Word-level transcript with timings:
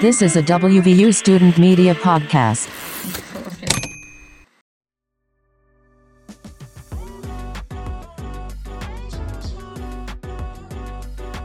This 0.00 0.22
is 0.22 0.34
a 0.34 0.42
WVU 0.42 1.12
student 1.14 1.58
media 1.58 1.94
podcast. 1.94 2.70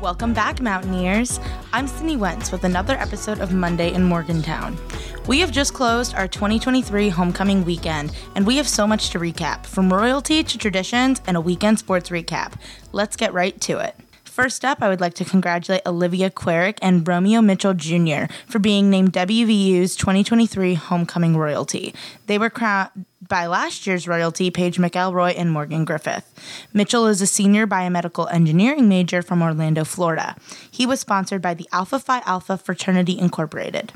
Welcome 0.00 0.32
back, 0.34 0.60
Mountaineers. 0.60 1.40
I'm 1.72 1.88
Sydney 1.88 2.16
Wentz 2.16 2.52
with 2.52 2.62
another 2.62 2.94
episode 2.94 3.40
of 3.40 3.52
Monday 3.52 3.92
in 3.92 4.04
Morgantown. 4.04 4.78
We 5.26 5.40
have 5.40 5.50
just 5.50 5.74
closed 5.74 6.14
our 6.14 6.28
2023 6.28 7.08
homecoming 7.08 7.64
weekend, 7.64 8.16
and 8.36 8.46
we 8.46 8.56
have 8.58 8.68
so 8.68 8.86
much 8.86 9.10
to 9.10 9.18
recap 9.18 9.66
from 9.66 9.92
royalty 9.92 10.44
to 10.44 10.58
traditions 10.58 11.20
and 11.26 11.36
a 11.36 11.40
weekend 11.40 11.80
sports 11.80 12.10
recap. 12.10 12.52
Let's 12.92 13.16
get 13.16 13.34
right 13.34 13.60
to 13.62 13.80
it. 13.80 13.96
First 14.34 14.64
up, 14.64 14.82
I 14.82 14.88
would 14.88 15.00
like 15.00 15.14
to 15.14 15.24
congratulate 15.24 15.82
Olivia 15.86 16.28
Querick 16.28 16.78
and 16.82 17.06
Romeo 17.06 17.40
Mitchell 17.40 17.72
Jr. 17.72 18.24
for 18.48 18.58
being 18.58 18.90
named 18.90 19.12
WVU's 19.12 19.94
2023 19.94 20.74
Homecoming 20.74 21.36
Royalty. 21.36 21.94
They 22.26 22.36
were 22.36 22.50
crowned 22.50 22.90
by 23.28 23.46
last 23.46 23.86
year's 23.86 24.08
royalty, 24.08 24.50
Paige 24.50 24.78
McElroy 24.78 25.34
and 25.38 25.52
Morgan 25.52 25.84
Griffith. 25.84 26.34
Mitchell 26.72 27.06
is 27.06 27.22
a 27.22 27.28
senior 27.28 27.68
biomedical 27.68 28.26
engineering 28.34 28.88
major 28.88 29.22
from 29.22 29.40
Orlando, 29.40 29.84
Florida. 29.84 30.34
He 30.68 30.84
was 30.84 30.98
sponsored 30.98 31.40
by 31.40 31.54
the 31.54 31.68
Alpha 31.70 32.00
Phi 32.00 32.20
Alpha 32.26 32.58
Fraternity 32.58 33.16
Incorporated. 33.16 33.92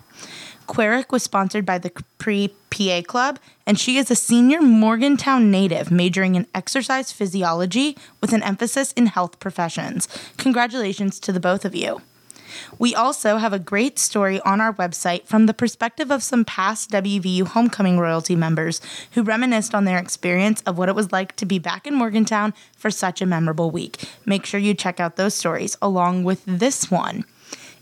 Querick 0.68 1.10
was 1.10 1.22
sponsored 1.24 1.66
by 1.66 1.78
the 1.78 1.90
Pre 2.18 2.54
PA 2.70 3.02
Club, 3.02 3.40
and 3.66 3.80
she 3.80 3.96
is 3.96 4.10
a 4.10 4.14
senior 4.14 4.60
Morgantown 4.60 5.50
native 5.50 5.90
majoring 5.90 6.36
in 6.36 6.46
exercise 6.54 7.10
physiology 7.10 7.96
with 8.20 8.32
an 8.32 8.42
emphasis 8.42 8.92
in 8.92 9.06
health 9.06 9.40
professions. 9.40 10.06
Congratulations 10.36 11.18
to 11.20 11.32
the 11.32 11.40
both 11.40 11.64
of 11.64 11.74
you. 11.74 12.02
We 12.78 12.94
also 12.94 13.38
have 13.38 13.52
a 13.52 13.58
great 13.58 13.98
story 13.98 14.40
on 14.40 14.60
our 14.60 14.72
website 14.72 15.26
from 15.26 15.46
the 15.46 15.54
perspective 15.54 16.10
of 16.10 16.22
some 16.22 16.44
past 16.44 16.90
WVU 16.90 17.46
homecoming 17.48 17.98
royalty 17.98 18.36
members 18.36 18.80
who 19.12 19.22
reminisced 19.22 19.74
on 19.74 19.84
their 19.84 19.98
experience 19.98 20.62
of 20.62 20.76
what 20.76 20.88
it 20.88 20.94
was 20.94 21.12
like 21.12 21.34
to 21.36 21.46
be 21.46 21.58
back 21.58 21.86
in 21.86 21.94
Morgantown 21.94 22.52
for 22.76 22.90
such 22.90 23.22
a 23.22 23.26
memorable 23.26 23.70
week. 23.70 24.04
Make 24.26 24.44
sure 24.44 24.60
you 24.60 24.74
check 24.74 25.00
out 25.00 25.16
those 25.16 25.34
stories 25.34 25.76
along 25.80 26.24
with 26.24 26.42
this 26.46 26.90
one. 26.90 27.24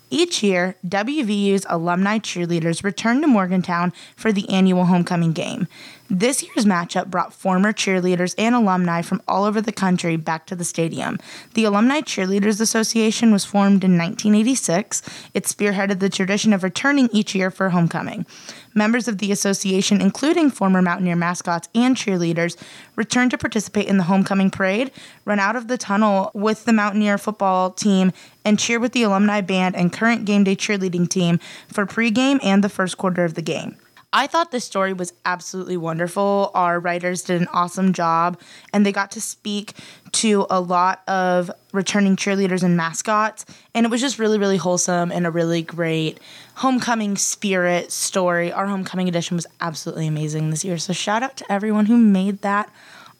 Each 0.08 0.42
year, 0.42 0.76
WVU's 0.86 1.66
alumni 1.68 2.18
cheerleaders 2.18 2.84
return 2.84 3.20
to 3.22 3.26
Morgantown 3.26 3.92
for 4.14 4.32
the 4.32 4.48
annual 4.48 4.84
homecoming 4.84 5.32
game. 5.32 5.66
This 6.08 6.42
year's 6.42 6.64
matchup 6.64 7.10
brought 7.10 7.32
former 7.32 7.72
cheerleaders 7.72 8.34
and 8.38 8.54
alumni 8.54 9.02
from 9.02 9.22
all 9.26 9.44
over 9.44 9.60
the 9.60 9.72
country 9.72 10.16
back 10.16 10.46
to 10.46 10.54
the 10.54 10.64
stadium. 10.64 11.18
The 11.54 11.64
Alumni 11.64 12.00
Cheerleaders 12.00 12.60
Association 12.60 13.32
was 13.32 13.44
formed 13.44 13.82
in 13.82 13.98
1986. 13.98 15.02
It 15.34 15.44
spearheaded 15.44 15.98
the 15.98 16.08
tradition 16.08 16.52
of 16.52 16.62
returning 16.62 17.08
each 17.12 17.34
year 17.34 17.50
for 17.50 17.70
homecoming. 17.70 18.24
Members 18.72 19.08
of 19.08 19.18
the 19.18 19.32
association, 19.32 20.00
including 20.00 20.50
former 20.50 20.80
Mountaineer 20.80 21.16
mascots 21.16 21.68
and 21.74 21.96
cheerleaders, 21.96 22.56
return 22.94 23.28
to 23.30 23.38
participate 23.38 23.88
in 23.88 23.96
the 23.96 24.04
homecoming 24.04 24.50
parade, 24.50 24.92
run 25.24 25.40
out 25.40 25.56
of 25.56 25.66
the 25.66 25.78
tunnel 25.78 26.30
with 26.34 26.66
the 26.66 26.72
Mountaineer 26.72 27.18
football 27.18 27.70
team, 27.70 28.12
and 28.44 28.60
cheer 28.60 28.78
with 28.78 28.92
the 28.92 29.02
alumni 29.02 29.40
band 29.40 29.74
and 29.74 29.92
current 29.92 30.24
game 30.24 30.44
day 30.44 30.54
cheerleading 30.54 31.08
team 31.08 31.40
for 31.66 31.84
pregame 31.84 32.38
and 32.44 32.62
the 32.62 32.68
first 32.68 32.96
quarter 32.96 33.24
of 33.24 33.34
the 33.34 33.42
game. 33.42 33.76
I 34.16 34.26
thought 34.26 34.50
this 34.50 34.64
story 34.64 34.94
was 34.94 35.12
absolutely 35.26 35.76
wonderful. 35.76 36.50
Our 36.54 36.80
writers 36.80 37.20
did 37.20 37.38
an 37.38 37.48
awesome 37.48 37.92
job, 37.92 38.40
and 38.72 38.86
they 38.86 38.90
got 38.90 39.10
to 39.10 39.20
speak 39.20 39.74
to 40.12 40.46
a 40.48 40.58
lot 40.58 41.02
of 41.06 41.50
returning 41.72 42.16
cheerleaders 42.16 42.62
and 42.62 42.78
mascots. 42.78 43.44
And 43.74 43.84
it 43.84 43.90
was 43.90 44.00
just 44.00 44.18
really, 44.18 44.38
really 44.38 44.56
wholesome 44.56 45.12
and 45.12 45.26
a 45.26 45.30
really 45.30 45.60
great 45.60 46.18
homecoming 46.54 47.18
spirit 47.18 47.92
story. 47.92 48.50
Our 48.50 48.66
homecoming 48.68 49.06
edition 49.06 49.36
was 49.36 49.46
absolutely 49.60 50.06
amazing 50.06 50.48
this 50.48 50.64
year. 50.64 50.78
So, 50.78 50.94
shout 50.94 51.22
out 51.22 51.36
to 51.36 51.52
everyone 51.52 51.84
who 51.84 51.98
made 51.98 52.40
that 52.40 52.72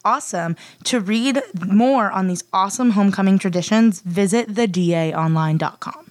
awesome. 0.03 0.56
To 0.85 0.99
read 0.99 1.43
more 1.62 2.11
on 2.11 2.27
these 2.27 2.43
awesome 2.55 2.93
homecoming 2.93 3.39
traditions, 3.39 4.01
visit 4.01 4.49
thedaonline.com. 4.49 6.11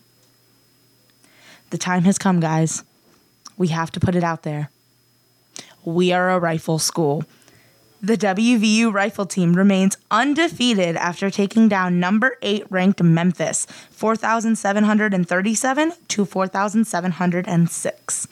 The 1.72 1.78
time 1.80 2.04
has 2.04 2.20
come, 2.20 2.40
guys. 2.40 2.84
We 3.58 3.70
have 3.70 3.90
to 3.94 4.00
put 4.00 4.14
it 4.14 4.24
out 4.24 4.44
there 4.44 4.70
we 5.86 6.12
are 6.12 6.32
a 6.32 6.40
rifle 6.40 6.80
school. 6.80 7.24
The 8.02 8.18
WVU 8.18 8.92
rifle 8.94 9.26
team 9.26 9.54
remains 9.54 9.98
undefeated 10.12 10.96
after 10.96 11.32
taking 11.32 11.68
down 11.68 12.00
number 12.00 12.38
8 12.44 12.66
ranked 12.70 13.02
Memphis 13.02 13.66
4737 13.90 15.94
to 16.10 16.26
4706. 16.26 18.28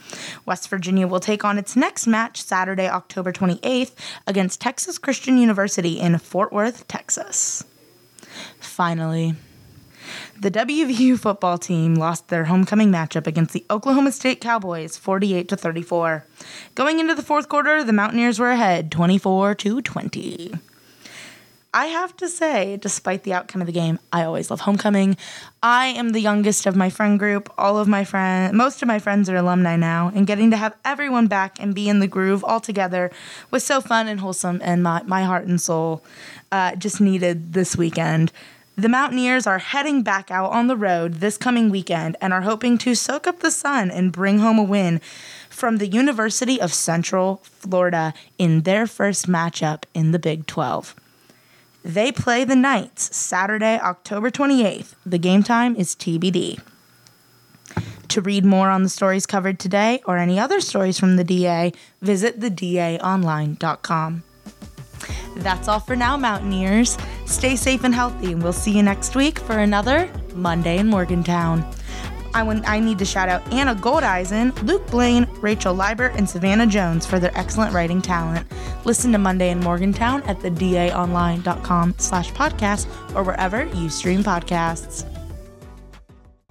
West 0.46 0.70
Virginia 0.70 1.08
will 1.08 1.20
take 1.20 1.44
on 1.44 1.58
its 1.58 1.76
next 1.76 2.06
match 2.06 2.44
Saturday, 2.44 2.88
October 2.88 3.32
28th 3.32 3.94
against 4.28 4.62
Texas 4.62 5.00
Christian 5.00 5.40
University 5.40 6.00
in 6.00 6.20
Fort 6.20 6.54
Worth, 6.54 6.88
Texas. 6.88 7.64
Finally, 8.60 9.34
the 10.40 10.52
WVU 10.52 11.20
football 11.20 11.58
team 11.58 11.96
lost 11.96 12.28
their 12.30 12.46
homecoming 12.46 12.92
matchup 12.92 13.28
against 13.28 13.54
the 13.54 13.66
Oklahoma 13.70 14.12
State 14.12 14.42
Cowboys 14.42 14.98
48 14.98 15.50
to 15.50 15.58
34. 15.58 16.26
Going 16.76 17.00
into 17.00 17.16
the 17.16 17.22
fourth 17.22 17.50
quarter, 17.50 17.84
the 17.84 17.94
Mountaineers 17.94 18.40
were 18.40 18.52
ahead 18.52 18.92
24 18.92 19.56
to 19.56 19.82
20. 19.82 20.54
I 21.76 21.88
have 21.88 22.16
to 22.18 22.30
say, 22.30 22.78
despite 22.78 23.24
the 23.24 23.34
outcome 23.34 23.62
of 23.62 23.66
the 23.66 23.74
game, 23.74 23.98
I 24.12 24.26
always 24.26 24.52
love 24.52 24.62
homecoming. 24.62 25.18
I 25.64 25.88
am 25.88 26.10
the 26.10 26.20
youngest 26.20 26.68
of 26.68 26.76
my 26.76 26.92
friend 26.92 27.18
group. 27.18 27.52
All 27.58 27.80
of 27.80 27.88
my 27.88 28.04
friends, 28.04 28.54
most 28.54 28.84
of 28.84 28.88
my 28.88 29.00
friends 29.00 29.28
are 29.28 29.36
alumni 29.36 29.76
now, 29.76 30.12
and 30.14 30.28
getting 30.28 30.52
to 30.52 30.58
have 30.58 30.76
everyone 30.86 31.26
back 31.26 31.60
and 31.60 31.74
be 31.74 31.90
in 31.90 32.00
the 32.00 32.08
groove 32.08 32.44
all 32.44 32.60
together 32.60 33.10
was 33.50 33.64
so 33.64 33.82
fun 33.82 34.08
and 34.08 34.20
wholesome, 34.20 34.62
and 34.64 34.84
my, 34.84 35.02
my 35.04 35.24
heart 35.24 35.46
and 35.46 35.60
soul 35.60 36.04
uh, 36.52 36.76
just 36.76 37.02
needed 37.02 37.54
this 37.54 37.76
weekend. 37.76 38.32
The 38.76 38.90
Mountaineers 38.90 39.46
are 39.46 39.60
heading 39.60 40.02
back 40.02 40.32
out 40.32 40.52
on 40.52 40.66
the 40.66 40.76
road 40.76 41.16
this 41.16 41.38
coming 41.38 41.70
weekend 41.70 42.18
and 42.20 42.34
are 42.34 42.42
hoping 42.42 42.80
to 42.80 42.96
soak 42.96 43.28
up 43.28 43.40
the 43.40 43.52
sun 43.52 43.92
and 43.92 44.12
bring 44.12 44.40
home 44.40 44.58
a 44.58 44.64
win 44.64 45.00
from 45.48 45.78
the 45.78 45.88
University 45.88 46.60
of 46.60 46.74
Central 46.74 47.42
Florida 47.44 48.16
in 48.40 48.62
their 48.62 48.88
first 48.88 49.28
matchup 49.28 49.84
in 49.94 50.12
the 50.12 50.18
Big 50.18 50.48
12. 50.48 50.96
They 51.84 52.12
play 52.12 52.46
the 52.46 52.56
Knights 52.56 53.16
Saturday, 53.16 53.80
October 53.80 54.32
28th. 54.32 54.96
The 55.06 55.20
game 55.20 55.44
time 55.44 55.76
is 55.76 55.96
TBD. 55.96 56.60
To 58.08 58.22
read 58.22 58.44
more 58.44 58.70
on 58.70 58.82
the 58.82 58.90
stories 58.90 59.28
covered 59.28 59.60
today 59.60 60.02
or 60.06 60.18
any 60.18 60.40
other 60.40 60.60
stories 60.62 61.00
from 61.00 61.16
the 61.18 61.24
DA, 61.24 61.74
visit 62.02 62.40
thedaonline.com. 62.40 64.24
That's 65.36 65.68
all 65.68 65.80
for 65.80 65.96
now, 65.96 66.18
Mountaineers. 66.18 66.98
Stay 67.34 67.56
safe 67.56 67.84
and 67.84 67.96
healthy, 67.96 68.32
and 68.32 68.44
we'll 68.44 68.54
see 68.54 68.72
you 68.72 68.84
next 68.84 69.16
week 69.16 69.40
for 69.40 69.58
another 69.58 70.08
Monday 70.36 70.78
in 70.78 70.86
Morgantown. 70.88 71.68
I, 72.36 72.44
want, 72.44 72.70
I 72.70 72.80
need 72.80 73.00
to 73.00 73.06
shout 73.06 73.28
out 73.28 73.52
Anna 73.52 73.74
Goldeisen, 73.74 74.56
Luke 74.64 74.86
Blaine, 74.92 75.28
Rachel 75.42 75.76
Liebert, 75.76 76.16
and 76.16 76.30
Savannah 76.30 76.68
Jones 76.68 77.08
for 77.08 77.20
their 77.20 77.36
excellent 77.36 77.74
writing 77.74 78.04
talent. 78.04 78.48
Listen 78.86 79.12
to 79.14 79.18
Monday 79.18 79.50
in 79.50 79.60
Morgantown 79.60 80.22
at 80.24 80.40
thedaonline.com 80.40 81.96
slash 81.98 82.32
podcast 82.34 82.86
or 83.16 83.24
wherever 83.24 83.66
you 83.66 83.90
stream 83.90 84.24
podcasts. 84.24 85.13